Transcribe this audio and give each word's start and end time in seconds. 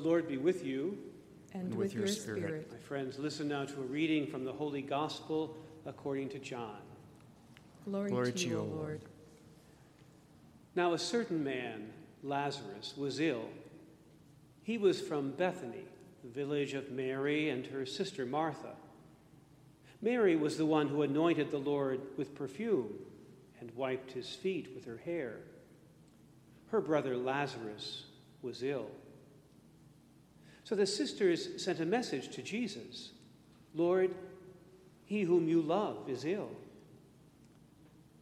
Lord 0.00 0.26
be 0.28 0.36
with 0.38 0.64
you. 0.64 0.98
and 1.52 1.74
with 1.74 1.94
your 1.94 2.06
spirit. 2.06 2.70
My 2.70 2.78
friends, 2.78 3.18
listen 3.18 3.48
now 3.48 3.64
to 3.64 3.74
a 3.80 3.84
reading 3.84 4.26
from 4.26 4.44
the 4.44 4.52
Holy 4.52 4.82
Gospel 4.82 5.56
according 5.86 6.28
to 6.30 6.38
John. 6.38 6.78
Glory, 7.84 8.10
Glory 8.10 8.32
to 8.32 8.48
you, 8.48 8.58
O 8.60 8.64
Lord. 8.64 9.00
Now, 10.76 10.92
a 10.92 10.98
certain 10.98 11.42
man, 11.42 11.90
Lazarus, 12.22 12.94
was 12.96 13.18
ill. 13.18 13.48
He 14.62 14.78
was 14.78 15.00
from 15.00 15.32
Bethany, 15.32 15.84
the 16.22 16.30
village 16.30 16.74
of 16.74 16.92
Mary 16.92 17.48
and 17.50 17.66
her 17.66 17.84
sister 17.84 18.24
Martha. 18.24 18.74
Mary 20.02 20.36
was 20.36 20.56
the 20.56 20.66
one 20.66 20.88
who 20.88 21.02
anointed 21.02 21.50
the 21.50 21.58
Lord 21.58 22.00
with 22.16 22.34
perfume 22.34 22.92
and 23.60 23.70
wiped 23.74 24.12
his 24.12 24.28
feet 24.30 24.70
with 24.74 24.84
her 24.84 25.00
hair. 25.04 25.36
Her 26.70 26.80
brother 26.80 27.16
Lazarus 27.16 28.04
was 28.42 28.62
ill. 28.62 28.86
So 30.70 30.76
the 30.76 30.86
sisters 30.86 31.60
sent 31.60 31.80
a 31.80 31.84
message 31.84 32.28
to 32.28 32.42
Jesus 32.42 33.10
Lord, 33.74 34.14
he 35.04 35.22
whom 35.22 35.48
you 35.48 35.62
love 35.62 36.08
is 36.08 36.24
ill. 36.24 36.50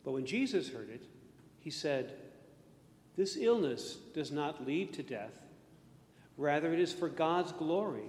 But 0.02 0.12
when 0.12 0.24
Jesus 0.24 0.70
heard 0.70 0.88
it, 0.88 1.04
he 1.60 1.68
said, 1.68 2.14
This 3.16 3.36
illness 3.36 3.98
does 4.14 4.32
not 4.32 4.66
lead 4.66 4.94
to 4.94 5.02
death. 5.02 5.38
Rather, 6.38 6.72
it 6.72 6.80
is 6.80 6.90
for 6.90 7.10
God's 7.10 7.52
glory, 7.52 8.08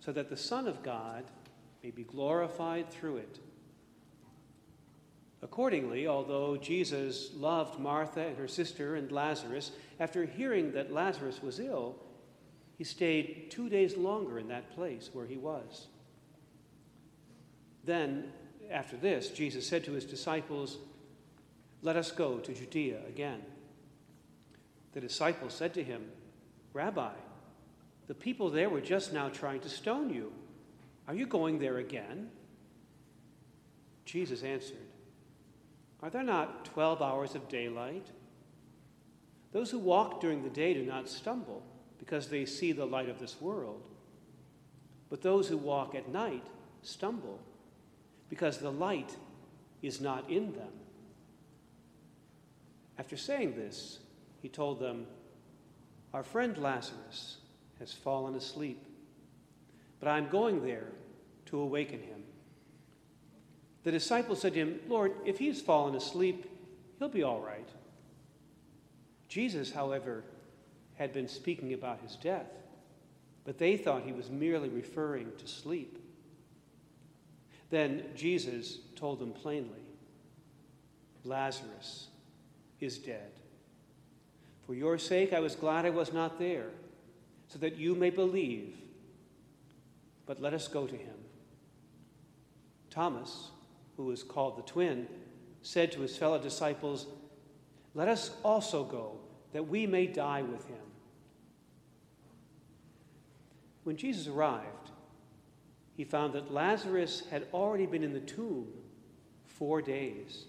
so 0.00 0.12
that 0.12 0.28
the 0.28 0.36
Son 0.36 0.68
of 0.68 0.82
God 0.82 1.24
may 1.82 1.90
be 1.90 2.04
glorified 2.04 2.90
through 2.90 3.16
it. 3.16 3.38
Accordingly, 5.40 6.06
although 6.06 6.58
Jesus 6.58 7.30
loved 7.34 7.80
Martha 7.80 8.26
and 8.26 8.36
her 8.36 8.48
sister 8.48 8.96
and 8.96 9.10
Lazarus, 9.10 9.72
after 10.00 10.26
hearing 10.26 10.72
that 10.72 10.92
Lazarus 10.92 11.42
was 11.42 11.58
ill, 11.58 11.96
he 12.78 12.84
stayed 12.84 13.50
two 13.50 13.68
days 13.68 13.96
longer 13.96 14.38
in 14.38 14.46
that 14.48 14.70
place 14.70 15.10
where 15.12 15.26
he 15.26 15.36
was. 15.36 15.88
Then, 17.84 18.32
after 18.70 18.96
this, 18.96 19.30
Jesus 19.30 19.66
said 19.66 19.84
to 19.84 19.92
his 19.92 20.04
disciples, 20.04 20.78
Let 21.82 21.96
us 21.96 22.12
go 22.12 22.38
to 22.38 22.54
Judea 22.54 23.00
again. 23.08 23.42
The 24.92 25.00
disciples 25.00 25.54
said 25.54 25.74
to 25.74 25.82
him, 25.82 26.04
Rabbi, 26.72 27.14
the 28.06 28.14
people 28.14 28.48
there 28.48 28.70
were 28.70 28.80
just 28.80 29.12
now 29.12 29.28
trying 29.28 29.60
to 29.60 29.68
stone 29.68 30.10
you. 30.10 30.32
Are 31.08 31.14
you 31.14 31.26
going 31.26 31.58
there 31.58 31.78
again? 31.78 32.30
Jesus 34.04 34.44
answered, 34.44 34.76
Are 36.00 36.10
there 36.10 36.22
not 36.22 36.64
twelve 36.64 37.02
hours 37.02 37.34
of 37.34 37.48
daylight? 37.48 38.06
Those 39.50 39.70
who 39.72 39.78
walk 39.80 40.20
during 40.20 40.44
the 40.44 40.50
day 40.50 40.74
do 40.74 40.84
not 40.84 41.08
stumble 41.08 41.64
because 42.08 42.28
they 42.28 42.46
see 42.46 42.72
the 42.72 42.86
light 42.86 43.10
of 43.10 43.18
this 43.18 43.38
world. 43.38 43.82
But 45.10 45.20
those 45.20 45.46
who 45.46 45.58
walk 45.58 45.94
at 45.94 46.08
night 46.08 46.46
stumble 46.80 47.38
because 48.30 48.56
the 48.58 48.72
light 48.72 49.14
is 49.82 50.00
not 50.00 50.30
in 50.30 50.54
them. 50.54 50.72
After 52.98 53.14
saying 53.16 53.56
this, 53.56 53.98
he 54.40 54.48
told 54.48 54.80
them, 54.80 55.06
Our 56.14 56.22
friend 56.22 56.56
Lazarus 56.56 57.38
has 57.78 57.92
fallen 57.92 58.34
asleep, 58.36 58.82
but 60.00 60.08
I 60.08 60.16
am 60.16 60.30
going 60.30 60.64
there 60.64 60.88
to 61.46 61.60
awaken 61.60 62.00
him. 62.00 62.22
The 63.84 63.92
disciples 63.92 64.40
said 64.40 64.54
to 64.54 64.60
him, 64.60 64.80
Lord, 64.88 65.12
if 65.26 65.38
he's 65.38 65.60
fallen 65.60 65.94
asleep, 65.94 66.50
he'll 66.98 67.10
be 67.10 67.22
all 67.22 67.40
right. 67.40 67.68
Jesus, 69.28 69.72
however, 69.72 70.24
had 70.98 71.12
been 71.12 71.28
speaking 71.28 71.72
about 71.72 72.00
his 72.00 72.16
death, 72.16 72.50
but 73.44 73.58
they 73.58 73.76
thought 73.76 74.02
he 74.02 74.12
was 74.12 74.30
merely 74.30 74.68
referring 74.68 75.30
to 75.38 75.46
sleep. 75.46 75.98
Then 77.70 78.04
Jesus 78.14 78.78
told 78.96 79.20
them 79.20 79.32
plainly 79.32 79.78
Lazarus 81.24 82.08
is 82.80 82.98
dead. 82.98 83.30
For 84.66 84.74
your 84.74 84.98
sake, 84.98 85.32
I 85.32 85.40
was 85.40 85.54
glad 85.54 85.86
I 85.86 85.90
was 85.90 86.12
not 86.12 86.38
there, 86.38 86.70
so 87.48 87.58
that 87.60 87.76
you 87.76 87.94
may 87.94 88.10
believe. 88.10 88.76
But 90.26 90.42
let 90.42 90.52
us 90.52 90.68
go 90.68 90.86
to 90.86 90.96
him. 90.96 91.14
Thomas, 92.90 93.50
who 93.96 94.04
was 94.04 94.22
called 94.22 94.58
the 94.58 94.62
twin, 94.62 95.06
said 95.62 95.92
to 95.92 96.00
his 96.00 96.16
fellow 96.16 96.38
disciples, 96.38 97.06
Let 97.94 98.08
us 98.08 98.30
also 98.44 98.84
go, 98.84 99.18
that 99.52 99.68
we 99.68 99.86
may 99.86 100.06
die 100.06 100.42
with 100.42 100.66
him. 100.66 100.76
When 103.84 103.96
Jesus 103.96 104.26
arrived, 104.26 104.90
he 105.96 106.04
found 106.04 106.32
that 106.34 106.52
Lazarus 106.52 107.24
had 107.30 107.46
already 107.52 107.86
been 107.86 108.04
in 108.04 108.12
the 108.12 108.20
tomb 108.20 108.68
four 109.46 109.82
days. 109.82 110.44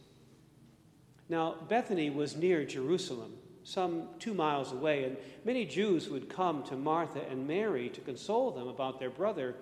Now, 1.29 1.55
Bethany 1.67 2.09
was 2.09 2.35
near 2.35 2.65
Jerusalem, 2.65 3.33
some 3.63 4.09
two 4.19 4.33
miles 4.33 4.71
away, 4.71 5.05
and 5.05 5.17
many 5.45 5.65
Jews 5.65 6.09
would 6.09 6.27
come 6.27 6.63
to 6.63 6.75
Martha 6.75 7.21
and 7.29 7.47
Mary 7.47 7.89
to 7.89 8.01
console 8.01 8.51
them 8.51 8.67
about 8.67 8.99
their 8.99 9.09
brother. 9.09 9.55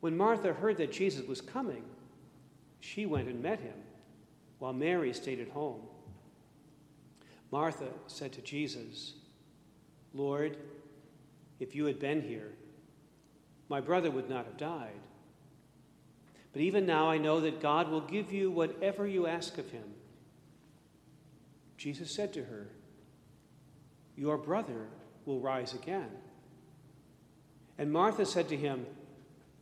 When 0.00 0.16
Martha 0.16 0.52
heard 0.52 0.78
that 0.78 0.92
Jesus 0.92 1.26
was 1.26 1.40
coming, 1.40 1.84
she 2.80 3.06
went 3.06 3.28
and 3.28 3.42
met 3.42 3.60
him, 3.60 3.76
while 4.58 4.72
Mary 4.72 5.12
stayed 5.12 5.40
at 5.40 5.50
home. 5.50 5.82
Martha 7.52 7.88
said 8.06 8.32
to 8.32 8.40
Jesus, 8.40 9.12
Lord, 10.14 10.56
if 11.60 11.74
you 11.74 11.84
had 11.84 12.00
been 12.00 12.22
here, 12.22 12.50
my 13.68 13.78
brother 13.78 14.10
would 14.10 14.28
not 14.28 14.46
have 14.46 14.56
died. 14.56 15.00
But 16.52 16.62
even 16.62 16.86
now 16.86 17.10
I 17.10 17.18
know 17.18 17.40
that 17.40 17.60
God 17.60 17.90
will 17.90 18.00
give 18.00 18.32
you 18.32 18.50
whatever 18.50 19.06
you 19.06 19.26
ask 19.26 19.58
of 19.58 19.70
him. 19.70 19.84
Jesus 21.76 22.10
said 22.10 22.32
to 22.34 22.44
her, 22.44 22.68
Your 24.16 24.38
brother 24.38 24.88
will 25.26 25.40
rise 25.40 25.74
again. 25.74 26.10
And 27.78 27.92
Martha 27.92 28.24
said 28.24 28.48
to 28.48 28.56
him, 28.56 28.86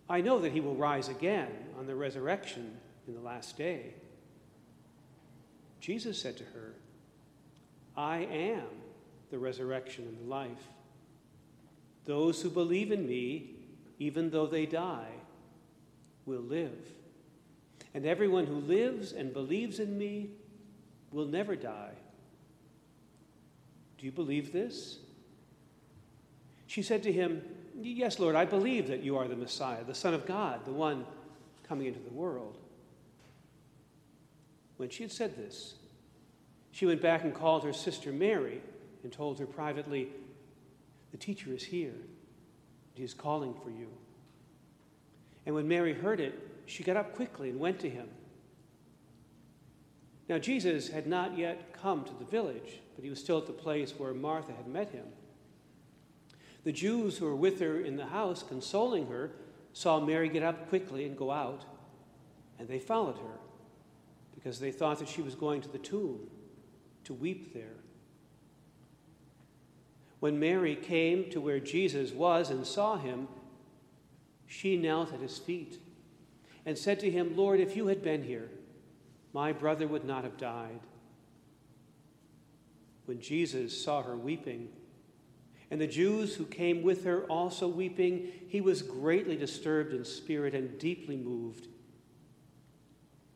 I 0.09 0.21
know 0.21 0.39
that 0.41 0.53
he 0.53 0.61
will 0.61 0.75
rise 0.75 1.09
again 1.09 1.51
on 1.79 1.87
the 1.87 1.95
resurrection 1.95 2.77
in 3.09 3.15
the 3.15 3.21
last 3.21 3.57
day. 3.57 3.95
Jesus 5.81 6.21
said 6.21 6.37
to 6.37 6.45
her, 6.45 6.75
I 8.01 8.21
am 8.33 8.65
the 9.31 9.39
resurrection 9.39 10.07
and 10.07 10.19
the 10.19 10.31
life. 10.31 10.69
Those 12.07 12.41
who 12.41 12.49
believe 12.49 12.93
in 12.93 13.07
me, 13.07 13.51
even 13.99 14.31
though 14.31 14.47
they 14.47 14.65
die, 14.65 15.11
will 16.25 16.41
live. 16.41 16.79
And 17.93 18.07
everyone 18.07 18.47
who 18.47 18.55
lives 18.55 19.13
and 19.13 19.35
believes 19.35 19.81
in 19.81 19.99
me 19.99 20.31
will 21.13 21.27
never 21.27 21.55
die. 21.55 21.93
Do 23.99 24.07
you 24.07 24.13
believe 24.13 24.51
this? 24.51 25.01
She 26.69 26.81
said 26.81 27.03
to 27.03 27.13
him, 27.13 27.43
Yes, 27.83 28.19
Lord, 28.19 28.35
I 28.35 28.47
believe 28.47 28.89
that 28.89 29.03
you 29.03 29.19
are 29.19 29.29
the 29.29 29.37
Messiah, 29.37 29.85
the 29.85 29.95
Son 29.95 30.15
of 30.15 30.25
God, 30.25 30.65
the 30.65 30.73
one 30.73 31.05
coming 31.69 31.87
into 31.87 32.01
the 32.01 32.15
world. 32.15 32.57
When 34.79 34.89
she 34.89 35.03
had 35.03 35.13
said 35.13 35.37
this, 35.37 35.75
she 36.73 36.87
went 36.87 37.03
back 37.03 37.25
and 37.25 37.35
called 37.35 37.65
her 37.65 37.73
sister 37.73 38.13
Mary 38.13 38.61
and 39.03 39.13
told 39.13 39.39
her 39.39 39.47
privately, 39.47 40.09
The 41.11 41.19
teacher 41.19 41.53
is 41.53 41.65
here. 41.65 41.95
He 42.95 43.03
is 43.03 43.15
calling 43.15 43.55
for 43.55 43.71
you. 43.71 43.89
And 45.47 45.55
when 45.55 45.67
Mary 45.67 45.95
heard 45.95 46.21
it, 46.21 46.39
she 46.67 46.85
got 46.85 46.97
up 46.97 47.15
quickly 47.15 47.51
and 47.51 47.59
went 47.59 47.81
to 47.81 47.91
him. 47.91 48.09
Now, 50.29 50.39
Jesus 50.39 50.89
had 50.89 51.09
not 51.09 51.37
yet 51.37 51.73
come 51.73 52.05
to 52.05 52.15
the 52.15 52.25
village, 52.25 52.81
but 52.95 53.03
he 53.03 53.11
was 53.11 53.19
still 53.19 53.39
at 53.39 53.47
the 53.47 53.53
place 53.53 53.95
where 53.97 54.15
Martha 54.15 54.53
had 54.53 54.69
met 54.69 54.91
him. 54.91 55.07
The 56.63 56.73
Jews 56.73 57.19
who 57.19 57.25
were 57.25 57.35
with 57.35 57.59
her 57.59 57.81
in 57.81 57.97
the 57.97 58.07
house, 58.07 58.45
consoling 58.45 59.09
her, 59.09 59.33
saw 59.73 59.99
Mary 59.99 60.29
get 60.29 60.43
up 60.43 60.69
quickly 60.69 61.05
and 61.05 61.17
go 61.17 61.33
out, 61.33 61.65
and 62.59 62.69
they 62.69 62.79
followed 62.79 63.17
her, 63.17 63.39
because 64.35 64.61
they 64.61 64.71
thought 64.71 65.01
that 65.01 65.09
she 65.09 65.23
was 65.23 65.35
going 65.35 65.63
to 65.63 65.69
the 65.69 65.79
tomb 65.79 66.29
to 67.11 67.15
weep 67.15 67.53
there. 67.53 67.75
When 70.21 70.39
Mary 70.39 70.77
came 70.77 71.29
to 71.33 71.41
where 71.41 71.59
Jesus 71.59 72.13
was 72.13 72.51
and 72.51 72.65
saw 72.65 72.99
him, 72.99 73.27
she 74.47 74.77
knelt 74.77 75.13
at 75.13 75.19
his 75.19 75.37
feet 75.37 75.81
and 76.65 76.79
said 76.79 77.01
to 77.01 77.11
him, 77.11 77.35
Lord, 77.37 77.59
if 77.59 77.77
you 77.77 77.89
had 77.89 78.01
been 78.01 78.23
here, 78.23 78.49
my 79.33 79.51
brother 79.51 79.89
would 79.89 80.05
not 80.05 80.23
have 80.23 80.37
died. 80.37 80.79
When 83.07 83.21
Jesus 83.21 83.83
saw 83.83 84.05
her 84.05 84.17
weeping, 84.17 84.69
And 85.69 85.81
the 85.81 85.89
Jews 85.89 86.37
who 86.37 86.45
came 86.45 86.81
with 86.81 87.05
her 87.05 87.25
also 87.25 87.67
weeping, 87.67 88.29
he 88.47 88.61
was 88.61 88.83
greatly 88.83 89.37
disturbed 89.37 89.93
in 89.93 90.05
spirit 90.05 90.55
and 90.55 90.79
deeply 90.79 91.17
moved. 91.17 91.67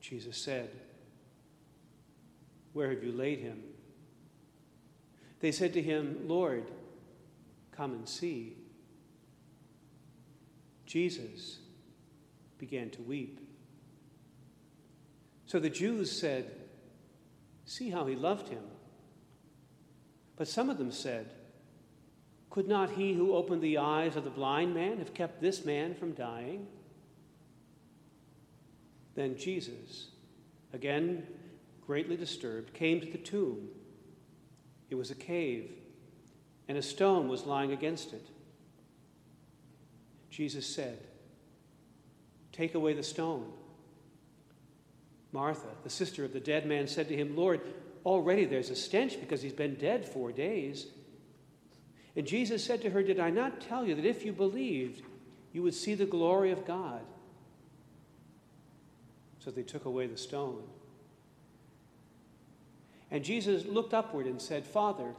Jesus 0.00 0.36
said, 0.36 0.70
Where 2.74 2.90
have 2.90 3.02
you 3.02 3.12
laid 3.12 3.38
him? 3.38 3.62
They 5.40 5.52
said 5.52 5.72
to 5.74 5.82
him, 5.82 6.18
Lord, 6.26 6.70
come 7.72 7.92
and 7.92 8.08
see. 8.08 8.56
Jesus 10.84 11.58
began 12.58 12.90
to 12.90 13.02
weep. 13.02 13.40
So 15.46 15.58
the 15.58 15.70
Jews 15.70 16.10
said, 16.10 16.50
See 17.64 17.90
how 17.90 18.06
he 18.06 18.14
loved 18.14 18.48
him. 18.48 18.64
But 20.36 20.48
some 20.48 20.68
of 20.68 20.76
them 20.76 20.90
said, 20.90 21.30
Could 22.50 22.68
not 22.68 22.90
he 22.90 23.14
who 23.14 23.34
opened 23.34 23.62
the 23.62 23.78
eyes 23.78 24.16
of 24.16 24.24
the 24.24 24.30
blind 24.30 24.74
man 24.74 24.98
have 24.98 25.14
kept 25.14 25.40
this 25.40 25.64
man 25.64 25.94
from 25.94 26.12
dying? 26.12 26.66
Then 29.14 29.38
Jesus, 29.38 30.08
again 30.72 31.26
greatly 31.86 32.16
disturbed, 32.16 32.74
came 32.74 33.00
to 33.00 33.10
the 33.10 33.18
tomb. 33.18 33.68
It 34.90 34.94
was 34.94 35.10
a 35.10 35.14
cave, 35.14 35.70
and 36.68 36.78
a 36.78 36.82
stone 36.82 37.28
was 37.28 37.46
lying 37.46 37.72
against 37.72 38.12
it. 38.12 38.26
Jesus 40.30 40.66
said, 40.66 40.98
Take 42.52 42.74
away 42.74 42.92
the 42.92 43.02
stone. 43.02 43.52
Martha, 45.32 45.66
the 45.82 45.90
sister 45.90 46.24
of 46.24 46.32
the 46.32 46.40
dead 46.40 46.64
man, 46.66 46.86
said 46.86 47.08
to 47.08 47.16
him, 47.16 47.36
Lord, 47.36 47.60
already 48.06 48.44
there's 48.44 48.70
a 48.70 48.76
stench 48.76 49.18
because 49.18 49.42
he's 49.42 49.52
been 49.52 49.74
dead 49.74 50.08
four 50.08 50.30
days. 50.30 50.86
And 52.16 52.26
Jesus 52.26 52.64
said 52.64 52.82
to 52.82 52.90
her, 52.90 53.02
Did 53.02 53.18
I 53.18 53.30
not 53.30 53.60
tell 53.60 53.84
you 53.84 53.96
that 53.96 54.04
if 54.04 54.24
you 54.24 54.32
believed, 54.32 55.02
you 55.52 55.62
would 55.62 55.74
see 55.74 55.94
the 55.94 56.06
glory 56.06 56.52
of 56.52 56.64
God? 56.64 57.00
So 59.40 59.50
they 59.50 59.62
took 59.62 59.84
away 59.84 60.06
the 60.06 60.16
stone. 60.16 60.62
And 63.14 63.24
Jesus 63.24 63.64
looked 63.64 63.94
upward 63.94 64.26
and 64.26 64.42
said, 64.42 64.66
Father, 64.66 65.14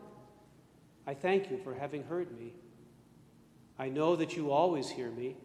I 1.07 1.13
thank 1.13 1.50
you 1.50 1.57
for 1.57 1.74
having 1.74 2.03
heard 2.03 2.30
me. 2.38 2.51
I 3.80 3.88
know 3.88 4.18
that 4.18 4.36
you 4.36 4.51
always 4.51 4.89
hear 4.89 5.09
me, 5.09 5.38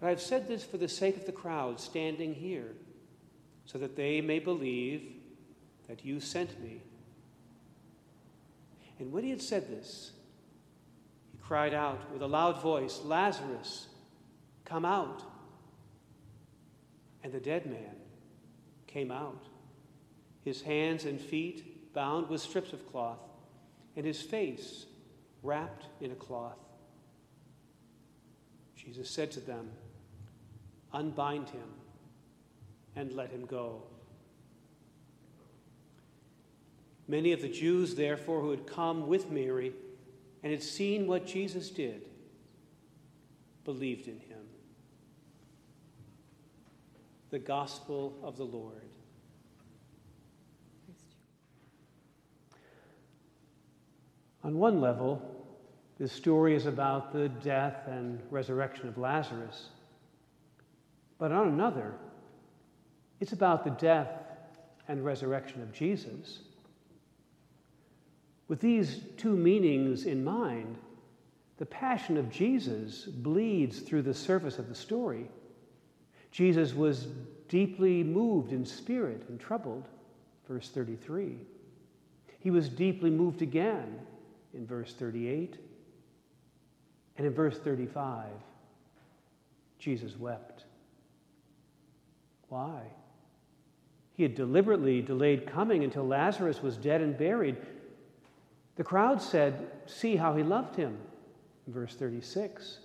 but 0.00 0.08
I've 0.08 0.22
said 0.22 0.48
this 0.48 0.64
for 0.64 0.78
the 0.78 0.88
sake 0.88 1.14
of 1.14 1.26
the 1.26 1.32
crowd 1.32 1.78
standing 1.78 2.32
here 2.32 2.72
so 3.66 3.76
that 3.76 3.96
they 3.96 4.22
may 4.22 4.38
believe 4.38 5.12
that 5.88 6.06
you 6.06 6.20
sent 6.20 6.58
me. 6.64 6.80
And 8.98 9.12
when 9.12 9.22
he 9.22 9.28
had 9.28 9.42
said 9.42 9.68
this, 9.68 10.12
he 11.32 11.38
cried 11.42 11.74
out 11.74 12.10
with 12.14 12.22
a 12.22 12.26
loud 12.26 12.62
voice, 12.62 13.02
Lazarus, 13.04 13.88
come 14.64 14.86
out. 14.86 15.22
And 17.22 17.30
the 17.30 17.40
dead 17.40 17.66
man 17.66 17.94
came 18.86 19.10
out, 19.10 19.44
his 20.46 20.62
hands 20.62 21.04
and 21.04 21.20
feet 21.20 21.92
bound 21.92 22.28
with 22.28 22.40
strips 22.40 22.72
of 22.72 22.86
cloth, 22.92 23.18
and 23.96 24.06
his 24.06 24.22
face 24.22 24.86
wrapped 25.42 25.86
in 26.00 26.12
a 26.12 26.14
cloth. 26.14 26.56
Jesus 28.76 29.10
said 29.10 29.32
to 29.32 29.40
them, 29.40 29.68
Unbind 30.92 31.48
him 31.48 31.68
and 32.94 33.12
let 33.12 33.30
him 33.30 33.44
go. 33.44 33.82
Many 37.08 37.32
of 37.32 37.42
the 37.42 37.48
Jews, 37.48 37.96
therefore, 37.96 38.40
who 38.40 38.52
had 38.52 38.68
come 38.68 39.08
with 39.08 39.32
Mary 39.32 39.72
and 40.44 40.52
had 40.52 40.62
seen 40.62 41.08
what 41.08 41.26
Jesus 41.26 41.70
did, 41.70 42.02
believed 43.64 44.06
in 44.06 44.20
him. 44.20 44.44
The 47.30 47.40
Gospel 47.40 48.16
of 48.22 48.36
the 48.36 48.44
Lord. 48.46 48.86
On 54.46 54.58
one 54.58 54.80
level, 54.80 55.20
this 55.98 56.12
story 56.12 56.54
is 56.54 56.66
about 56.66 57.12
the 57.12 57.28
death 57.28 57.88
and 57.88 58.22
resurrection 58.30 58.88
of 58.88 58.96
Lazarus. 58.96 59.70
But 61.18 61.32
on 61.32 61.48
another, 61.48 61.94
it's 63.18 63.32
about 63.32 63.64
the 63.64 63.72
death 63.72 64.08
and 64.86 65.04
resurrection 65.04 65.62
of 65.62 65.72
Jesus. 65.72 66.38
With 68.46 68.60
these 68.60 69.00
two 69.16 69.36
meanings 69.36 70.04
in 70.04 70.22
mind, 70.22 70.78
the 71.58 71.66
passion 71.66 72.16
of 72.16 72.30
Jesus 72.30 73.06
bleeds 73.06 73.80
through 73.80 74.02
the 74.02 74.14
surface 74.14 74.60
of 74.60 74.68
the 74.68 74.76
story. 74.76 75.28
Jesus 76.30 76.72
was 76.72 77.08
deeply 77.48 78.04
moved 78.04 78.52
in 78.52 78.64
spirit 78.64 79.24
and 79.28 79.40
troubled, 79.40 79.88
verse 80.46 80.68
33. 80.68 81.36
He 82.38 82.52
was 82.52 82.68
deeply 82.68 83.10
moved 83.10 83.42
again 83.42 83.98
in 84.56 84.66
verse 84.66 84.92
38. 84.94 85.56
And 87.16 87.26
in 87.26 87.32
verse 87.32 87.58
35, 87.58 88.26
Jesus 89.78 90.18
wept. 90.18 90.64
Why? 92.48 92.82
He 94.14 94.22
had 94.22 94.34
deliberately 94.34 95.02
delayed 95.02 95.46
coming 95.46 95.84
until 95.84 96.06
Lazarus 96.06 96.62
was 96.62 96.76
dead 96.76 97.00
and 97.00 97.16
buried. 97.16 97.56
The 98.76 98.84
crowd 98.84 99.20
said, 99.20 99.70
See 99.86 100.16
how 100.16 100.34
he 100.34 100.42
loved 100.42 100.76
him, 100.76 100.96
in 101.66 101.72
verse 101.72 101.94
36. 101.94 102.78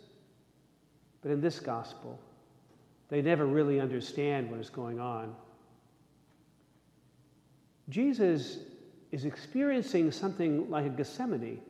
But 1.22 1.32
in 1.32 1.42
this 1.42 1.60
gospel, 1.60 2.20
they 3.10 3.22
never 3.22 3.46
really 3.46 3.80
understand 3.80 4.50
what 4.50 4.60
is 4.60 4.70
going 4.70 5.00
on. 5.00 5.36
Jesus 7.90 8.58
is 9.12 9.26
experiencing 9.26 10.12
something 10.12 10.70
like 10.70 10.86
a 10.86 10.90
Gethsemane, 10.90 11.62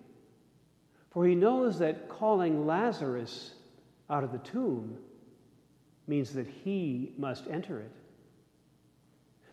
for 1.09 1.25
he 1.25 1.35
knows 1.35 1.79
that 1.79 2.07
calling 2.07 2.65
Lazarus 2.65 3.53
out 4.09 4.23
of 4.23 4.31
the 4.31 4.38
tomb 4.39 4.97
means 6.07 6.33
that 6.33 6.48
he 6.48 7.13
must 7.17 7.48
enter 7.48 7.79
it. 7.79 7.91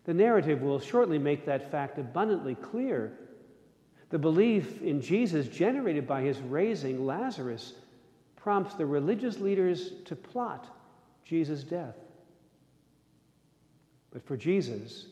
The 0.04 0.14
narrative 0.14 0.62
will 0.62 0.80
shortly 0.80 1.18
make 1.18 1.45
that 1.47 1.71
fact 1.71 1.99
abundantly 1.99 2.54
clear. 2.54 3.12
The 4.11 4.18
belief 4.18 4.80
in 4.80 5.00
Jesus 5.00 5.49
generated 5.49 6.07
by 6.07 6.23
his 6.23 6.38
raising 6.40 7.04
Lazarus 7.04 7.75
prompts 8.37 8.75
the 8.75 8.87
religious 8.87 9.38
leaders 9.38 9.92
to 10.07 10.16
plot 10.16 10.66
Jesus' 11.25 11.62
death. 11.62 11.97
But 14.11 14.26
for 14.26 14.37
Jesus, 14.37 15.07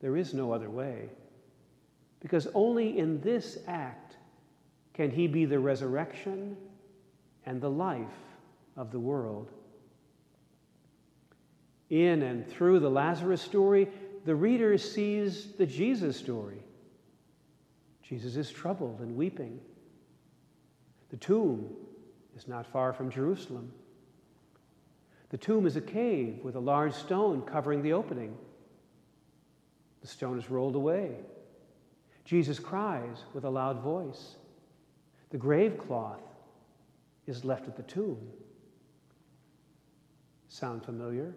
there 0.00 0.16
is 0.16 0.32
no 0.32 0.52
other 0.52 0.70
way. 0.70 1.10
Because 2.24 2.48
only 2.54 2.98
in 2.98 3.20
this 3.20 3.58
act 3.68 4.16
can 4.94 5.12
he 5.12 5.28
be 5.28 5.44
the 5.44 5.60
resurrection 5.60 6.56
and 7.46 7.60
the 7.60 7.70
life 7.70 8.08
of 8.76 8.90
the 8.90 8.98
world 8.98 9.52
in 11.90 12.22
and 12.22 12.46
through 12.48 12.80
the 12.80 12.90
Lazarus 12.90 13.40
story, 13.40 13.88
the 14.24 14.34
reader 14.34 14.76
sees 14.78 15.52
the 15.52 15.66
Jesus 15.66 16.16
story. 16.16 16.58
Jesus 18.02 18.36
is 18.36 18.50
troubled 18.50 19.00
and 19.00 19.16
weeping. 19.16 19.60
The 21.10 21.16
tomb 21.16 21.70
is 22.36 22.48
not 22.48 22.66
far 22.66 22.92
from 22.92 23.10
Jerusalem. 23.10 23.72
The 25.30 25.38
tomb 25.38 25.66
is 25.66 25.76
a 25.76 25.80
cave 25.80 26.40
with 26.42 26.56
a 26.56 26.60
large 26.60 26.94
stone 26.94 27.42
covering 27.42 27.82
the 27.82 27.92
opening. 27.92 28.36
The 30.00 30.08
stone 30.08 30.38
is 30.38 30.50
rolled 30.50 30.74
away. 30.74 31.16
Jesus 32.24 32.58
cries 32.58 33.24
with 33.34 33.44
a 33.44 33.50
loud 33.50 33.80
voice. 33.80 34.36
The 35.30 35.38
grave 35.38 35.78
cloth 35.78 36.22
is 37.26 37.44
left 37.44 37.68
at 37.68 37.76
the 37.76 37.82
tomb. 37.82 38.18
Sound 40.48 40.84
familiar? 40.84 41.34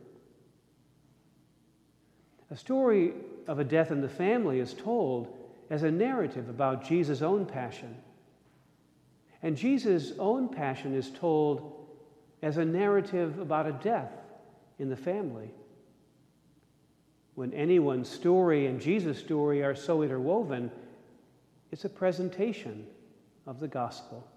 A 2.52 2.56
story 2.56 3.14
of 3.48 3.60
a 3.60 3.64
death 3.64 3.92
in 3.92 4.02
the 4.02 4.10
family 4.10 4.60
is 4.60 4.74
told 4.74 5.36
as 5.70 5.84
a 5.84 5.92
narrative 5.92 6.48
about 6.48 6.88
Jesus' 6.88 7.22
own 7.22 7.46
passion. 7.46 7.98
And 9.44 9.58
Jesus' 9.58 10.14
own 10.18 10.48
passion 10.48 10.96
is 10.96 11.12
told 11.12 11.74
as 12.42 12.58
a 12.58 12.66
narrative 12.66 13.40
about 13.40 13.68
a 13.68 13.74
death 13.74 14.12
in 14.80 14.90
the 14.90 14.96
family. 14.96 15.52
When 17.38 17.54
anyone's 17.54 18.10
story 18.10 18.66
and 18.66 18.82
Jesus' 18.82 19.20
story 19.20 19.62
are 19.62 19.76
so 19.76 20.02
interwoven, 20.02 20.72
it's 21.72 21.86
a 21.86 21.90
presentation 21.90 22.88
of 23.46 23.60
the 23.60 23.68
gospel. 23.68 24.28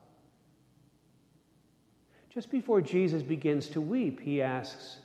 Just 2.28 2.50
before 2.50 2.82
Jesus 2.82 3.22
begins 3.22 3.68
to 3.68 3.80
weep, 3.80 4.20
he 4.20 4.42
asks, 4.42 4.98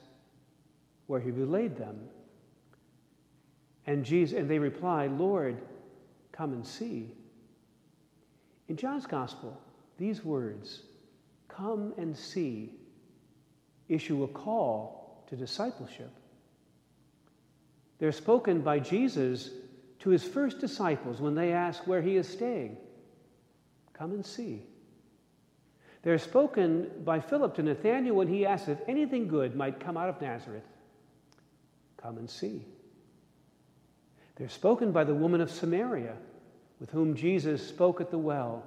Where 1.08 1.22
you 1.22 1.46
laid 1.46 1.78
them? 1.78 1.98
And, 3.88 4.04
Jesus, 4.04 4.38
and 4.38 4.50
they 4.50 4.60
reply, 4.60 5.08
Lord, 5.08 5.56
come 6.34 6.52
and 6.52 6.68
see. 6.68 7.14
In 8.68 8.76
John's 8.76 9.06
Gospel, 9.06 9.58
these 9.98 10.22
words, 10.22 10.82
come 11.48 11.94
and 11.98 12.14
see, 12.18 12.74
issue 13.88 14.26
a 14.26 14.28
call 14.28 15.24
to 15.30 15.38
discipleship. 15.38 16.12
They're 18.00 18.12
spoken 18.12 18.62
by 18.62 18.80
Jesus 18.80 19.50
to 20.00 20.10
his 20.10 20.24
first 20.24 20.60
disciples 20.60 21.22
when 21.22 21.36
they 21.36 21.54
ask 21.54 21.88
where 21.88 22.02
he 22.02 22.18
is 22.18 22.28
staying. 22.28 22.78
Come 23.94 24.12
and 24.12 24.26
see. 24.26 24.64
They're 26.04 26.20
spoken 26.20 26.92
by 27.04 27.20
Philip 27.20 27.56
to 27.56 27.64
Nathanael 27.64 28.14
when 28.14 28.28
he 28.28 28.46
asks 28.46 28.68
if 28.68 28.78
anything 28.88 29.28
good 29.28 29.56
might 29.56 29.80
come 29.80 29.98
out 29.98 30.10
of 30.10 30.22
Nazareth. 30.22 30.68
Come 31.98 32.18
and 32.18 32.30
see. 32.30 32.66
They're 34.36 34.50
spoken 34.50 34.92
by 34.92 35.06
the 35.06 35.16
woman 35.16 35.42
of 35.42 35.50
Samaria 35.50 36.16
with 36.80 36.92
whom 36.92 37.16
Jesus 37.16 37.66
spoke 37.66 38.02
at 38.02 38.12
the 38.12 38.18
well 38.18 38.64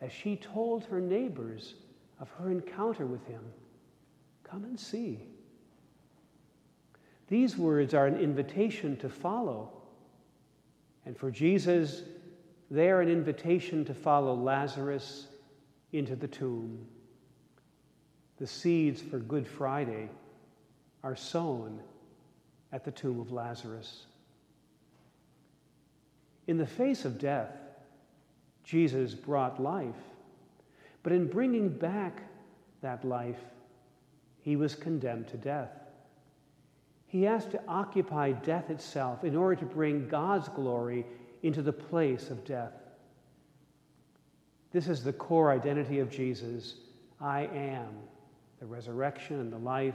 as 0.00 0.12
she 0.12 0.36
told 0.36 0.84
her 0.84 1.00
neighbors 1.00 1.74
of 2.20 2.30
her 2.32 2.50
encounter 2.50 3.06
with 3.06 3.24
him. 3.26 3.40
Come 4.42 4.64
and 4.64 4.78
see. 4.78 5.20
These 7.28 7.56
words 7.56 7.94
are 7.94 8.06
an 8.06 8.18
invitation 8.18 8.96
to 8.98 9.08
follow. 9.08 9.70
And 11.06 11.16
for 11.16 11.30
Jesus, 11.30 12.02
they 12.70 12.90
are 12.90 13.00
an 13.00 13.08
invitation 13.08 13.84
to 13.86 13.94
follow 13.94 14.34
Lazarus 14.34 15.26
into 15.92 16.16
the 16.16 16.28
tomb. 16.28 16.86
The 18.38 18.46
seeds 18.46 19.00
for 19.00 19.18
Good 19.18 19.46
Friday 19.46 20.10
are 21.02 21.16
sown 21.16 21.80
at 22.72 22.84
the 22.84 22.90
tomb 22.90 23.20
of 23.20 23.30
Lazarus. 23.30 24.06
In 26.46 26.58
the 26.58 26.66
face 26.66 27.04
of 27.04 27.18
death, 27.18 27.52
Jesus 28.64 29.14
brought 29.14 29.62
life. 29.62 29.94
But 31.02 31.12
in 31.12 31.28
bringing 31.28 31.68
back 31.68 32.22
that 32.80 33.04
life, 33.04 33.40
he 34.40 34.56
was 34.56 34.74
condemned 34.74 35.28
to 35.28 35.36
death. 35.36 35.70
He 37.14 37.22
has 37.22 37.46
to 37.46 37.60
occupy 37.68 38.32
death 38.32 38.70
itself 38.70 39.22
in 39.22 39.36
order 39.36 39.54
to 39.60 39.64
bring 39.64 40.08
God's 40.08 40.48
glory 40.48 41.06
into 41.44 41.62
the 41.62 41.72
place 41.72 42.28
of 42.28 42.44
death. 42.44 42.72
This 44.72 44.88
is 44.88 45.04
the 45.04 45.12
core 45.12 45.52
identity 45.52 46.00
of 46.00 46.10
Jesus. 46.10 46.74
I 47.20 47.42
am 47.54 47.86
the 48.58 48.66
resurrection 48.66 49.38
and 49.38 49.52
the 49.52 49.58
life. 49.58 49.94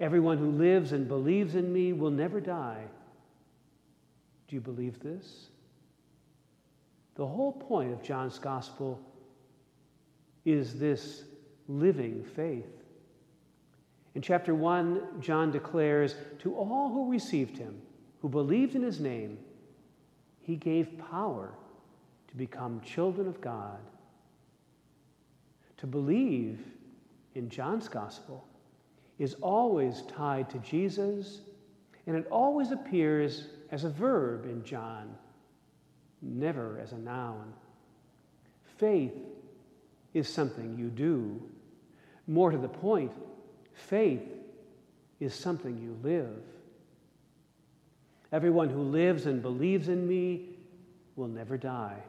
Everyone 0.00 0.38
who 0.38 0.52
lives 0.52 0.92
and 0.92 1.06
believes 1.06 1.54
in 1.54 1.70
me 1.70 1.92
will 1.92 2.12
never 2.12 2.40
die. 2.40 2.84
Do 4.48 4.56
you 4.56 4.62
believe 4.62 4.98
this? 5.00 5.48
The 7.16 7.26
whole 7.26 7.52
point 7.52 7.92
of 7.92 8.02
John's 8.02 8.38
gospel 8.38 8.98
is 10.46 10.78
this 10.78 11.24
living 11.68 12.24
faith. 12.24 12.64
In 14.18 14.22
chapter 14.22 14.52
1, 14.52 15.20
John 15.20 15.52
declares 15.52 16.16
To 16.40 16.52
all 16.56 16.90
who 16.92 17.08
received 17.08 17.56
him, 17.56 17.80
who 18.20 18.28
believed 18.28 18.74
in 18.74 18.82
his 18.82 18.98
name, 18.98 19.38
he 20.40 20.56
gave 20.56 20.98
power 20.98 21.52
to 22.26 22.36
become 22.36 22.80
children 22.80 23.28
of 23.28 23.40
God. 23.40 23.78
To 25.76 25.86
believe 25.86 26.58
in 27.36 27.48
John's 27.48 27.86
gospel 27.86 28.44
is 29.20 29.34
always 29.34 30.02
tied 30.08 30.50
to 30.50 30.58
Jesus, 30.58 31.42
and 32.08 32.16
it 32.16 32.26
always 32.28 32.72
appears 32.72 33.46
as 33.70 33.84
a 33.84 33.90
verb 33.90 34.46
in 34.46 34.64
John 34.64 35.14
never 36.22 36.80
as 36.82 36.90
a 36.90 36.98
noun. 36.98 37.52
Faith 38.78 39.14
is 40.12 40.28
something 40.28 40.76
you 40.76 40.88
do. 40.88 41.40
More 42.26 42.50
to 42.50 42.58
the 42.58 42.68
point, 42.68 43.12
faith 43.78 44.22
is 45.20 45.34
something 45.34 45.78
you 45.78 45.96
live. 46.02 46.42
Everyone 48.32 48.68
who 48.68 48.82
lives 48.82 49.26
and 49.26 49.40
believes 49.40 49.88
in 49.88 50.06
me 50.06 50.50
will 51.16 51.28
never 51.28 51.56
die. 51.56 52.02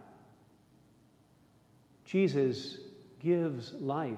Jesus 2.06 2.78
gives 3.20 3.74
life, 3.74 4.18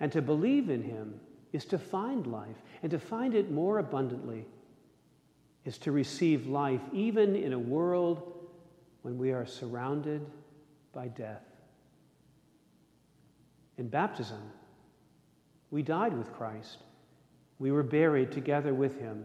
and 0.00 0.12
to 0.12 0.22
believe 0.22 0.70
in 0.70 0.82
him 0.82 1.18
is 1.52 1.64
to 1.66 1.78
find 1.78 2.26
life, 2.26 2.56
and 2.82 2.90
to 2.90 2.98
find 2.98 3.34
it 3.34 3.50
more 3.50 3.78
abundantly 3.78 4.44
is 5.64 5.78
to 5.78 5.92
receive 5.92 6.46
life 6.46 6.82
even 6.92 7.34
in 7.34 7.52
a 7.52 7.58
world 7.58 8.32
when 9.02 9.18
we 9.18 9.32
are 9.32 9.46
surrounded 9.46 10.24
by 10.92 11.08
death. 11.08 11.44
In 13.78 13.88
baptism, 13.88 14.40
we 15.74 15.82
died 15.82 16.16
with 16.16 16.32
Christ. 16.32 16.78
We 17.58 17.72
were 17.72 17.82
buried 17.82 18.30
together 18.30 18.72
with 18.72 19.00
him. 19.00 19.24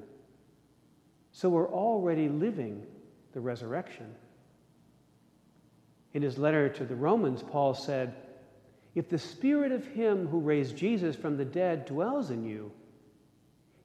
So 1.32 1.48
we're 1.48 1.72
already 1.72 2.28
living 2.28 2.88
the 3.34 3.40
resurrection. 3.40 4.16
In 6.16 6.24
his 6.24 6.40
letter 6.40 6.68
to 6.68 6.86
the 6.86 6.96
Romans, 6.96 7.44
Paul 7.44 7.76
said, 7.76 8.16
If 8.96 9.10
the 9.10 9.20
spirit 9.20 9.72
of 9.72 9.86
him 9.90 10.28
who 10.28 10.40
raised 10.40 10.76
Jesus 10.76 11.16
from 11.16 11.38
the 11.38 11.46
dead 11.46 11.86
dwells 11.86 12.32
in 12.32 12.44
you, 12.44 12.72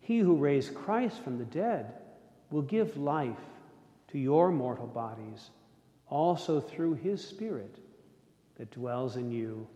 he 0.01 0.21
who 0.21 0.37
raised 0.37 0.75
Christ 0.75 1.23
from 1.23 1.37
the 1.37 1.45
dead 1.45 1.93
will 2.51 2.63
give 2.63 2.97
life 2.97 3.37
to 4.09 4.19
your 4.19 4.51
mortal 4.51 4.87
bodies 4.87 5.51
also 6.09 6.61
through 6.61 6.95
his 6.95 7.23
Spirit 7.23 7.77
that 8.57 8.71
dwells 8.71 9.17
in 9.17 9.31
you. 9.31 9.69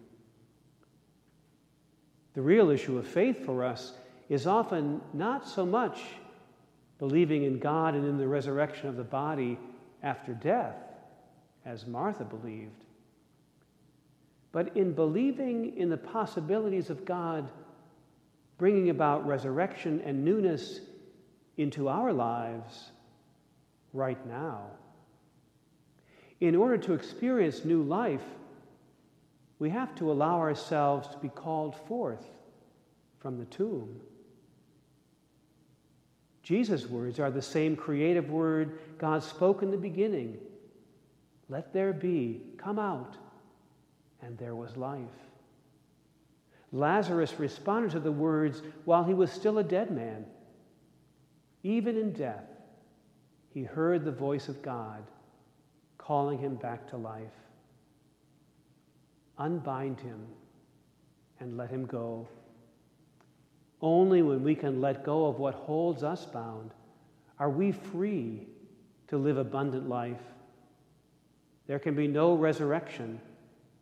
The 2.39 2.45
real 2.45 2.71
issue 2.71 2.97
of 2.99 3.05
faith 3.05 3.45
for 3.45 3.65
us 3.65 3.95
is 4.29 4.47
often 4.47 5.01
not 5.13 5.45
so 5.45 5.67
much 5.67 5.99
believing 7.01 7.43
in 7.43 7.59
God 7.59 7.97
and 7.97 8.07
in 8.07 8.17
the 8.17 8.29
resurrection 8.29 8.89
of 8.89 8.95
the 8.95 9.03
body 9.03 9.59
after 10.05 10.35
death, 10.35 10.77
as 11.67 11.89
Martha 11.89 12.23
believed, 12.23 12.85
but 14.53 14.77
in 14.77 14.93
believing 14.93 15.77
in 15.77 15.91
the 15.91 15.97
possibilities 15.97 16.91
of 16.91 17.05
God 17.05 17.51
bringing 18.57 18.91
about 18.91 19.27
resurrection 19.27 20.01
and 20.05 20.25
newness 20.25 20.79
into 21.57 21.89
our 21.89 22.13
lives 22.13 22.93
right 23.93 24.25
now. 24.29 24.61
In 26.39 26.55
order 26.55 26.79
to 26.79 26.93
experience 26.93 27.65
new 27.65 27.83
life, 27.83 28.23
we 29.59 29.71
have 29.71 29.95
to 29.97 30.11
allow 30.11 30.39
ourselves 30.39 31.09
to 31.09 31.19
be 31.19 31.29
called 31.29 31.75
forth 31.87 32.25
from 33.19 33.39
the 33.39 33.45
tomb. 33.47 34.01
Jesus' 36.43 36.87
words 36.87 37.19
are 37.21 37.31
the 37.31 37.43
same 37.43 37.77
creative 37.77 38.31
word 38.31 38.79
God 38.99 39.23
spoke 39.23 39.63
in 39.63 39.71
the 39.71 39.77
beginning 39.77 40.39
Let 41.49 41.73
there 41.73 41.93
be, 41.93 42.43
come 42.57 42.79
out, 42.79 43.17
and 44.23 44.37
there 44.39 44.55
was 44.55 44.77
life. 44.77 45.01
Lazarus 46.73 47.35
responded 47.39 47.93
to 47.93 48.01
the 48.01 48.13
words 48.13 48.63
while 48.85 49.05
he 49.05 49.15
was 49.15 49.33
still 49.33 49.59
a 49.59 49.65
dead 49.65 49.91
man. 49.91 50.27
Even 51.63 51.97
in 51.97 52.13
death, 52.13 52.45
he 53.53 53.63
heard 53.63 54.05
the 54.05 54.13
voice 54.13 54.49
of 54.49 54.63
God 54.63 55.03
calling 55.97 56.39
him 56.39 56.57
back 56.57 56.89
to 56.91 56.97
life. 56.97 57.48
Unbind 59.39 60.01
him 60.01 60.27
and 61.41 61.57
let 61.57 61.71
him 61.71 61.87
go. 61.87 62.29
Only 63.81 64.23
when 64.23 64.43
we 64.43 64.55
can 64.55 64.81
let 64.81 65.05
go 65.05 65.27
of 65.27 65.39
what 65.39 65.55
holds 65.55 66.03
us 66.03 66.27
bound 66.27 66.73
are 67.39 67.51
we 67.51 67.71
free 67.71 68.49
to 69.09 69.17
live 69.17 69.39
abundant 69.39 69.89
life. 69.89 70.21
There 71.67 71.79
can 71.79 71.95
be 71.95 72.09
no 72.09 72.35
resurrection 72.35 73.21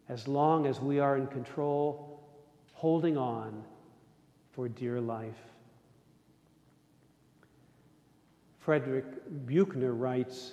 as 0.09 0.29
long 0.29 0.67
as 0.67 0.81
we 0.81 1.01
are 1.01 1.17
in 1.17 1.27
control, 1.29 2.21
holding 2.73 3.17
on 3.17 3.65
for 4.53 4.69
dear 4.69 5.01
life. 5.01 5.39
Frederick 8.59 9.07
Buechner 9.47 9.95
writes 9.95 10.53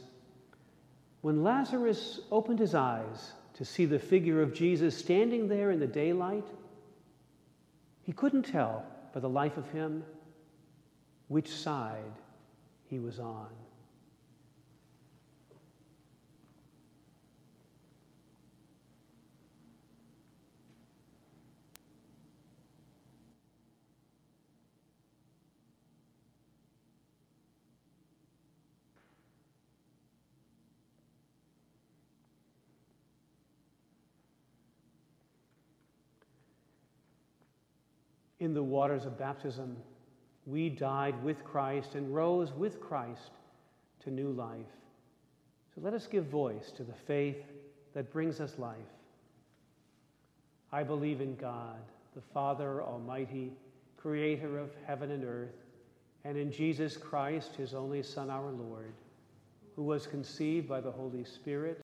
when 1.21 1.43
Lazarus 1.43 2.19
opened 2.31 2.59
his 2.59 2.75
eyes 2.75 3.33
to 3.55 3.65
see 3.65 3.85
the 3.85 3.99
figure 3.99 4.41
of 4.41 4.53
Jesus 4.53 4.97
standing 4.97 5.47
there 5.47 5.71
in 5.71 5.79
the 5.79 5.87
daylight, 5.87 6.47
he 8.01 8.11
couldn't 8.11 8.43
tell 8.43 8.85
by 9.13 9.19
the 9.19 9.29
life 9.29 9.57
of 9.57 9.69
him 9.71 10.03
which 11.27 11.49
side 11.49 12.13
he 12.89 12.99
was 12.99 13.19
on. 13.19 13.49
In 38.43 38.53
the 38.53 38.61
waters 38.61 39.05
of 39.05 39.17
baptism, 39.17 39.77
we 40.45 40.67
died 40.67 41.23
with 41.23 41.45
Christ 41.45 41.95
and 41.95 42.13
rose 42.13 42.51
with 42.51 42.81
Christ 42.81 43.31
to 44.01 44.11
new 44.11 44.31
life. 44.31 44.75
So 45.73 45.79
let 45.79 45.93
us 45.93 46.07
give 46.07 46.25
voice 46.25 46.69
to 46.71 46.83
the 46.83 46.91
faith 47.07 47.37
that 47.93 48.11
brings 48.11 48.41
us 48.41 48.59
life. 48.59 48.75
I 50.73 50.83
believe 50.83 51.21
in 51.21 51.37
God, 51.37 51.79
the 52.15 52.21
Father 52.33 52.83
Almighty, 52.83 53.53
creator 53.95 54.59
of 54.59 54.71
heaven 54.85 55.11
and 55.11 55.23
earth, 55.23 55.55
and 56.25 56.37
in 56.37 56.51
Jesus 56.51 56.97
Christ, 56.97 57.55
his 57.55 57.73
only 57.73 58.03
Son, 58.03 58.29
our 58.29 58.51
Lord, 58.51 58.91
who 59.77 59.83
was 59.83 60.05
conceived 60.05 60.67
by 60.67 60.81
the 60.81 60.91
Holy 60.91 61.23
Spirit 61.23 61.71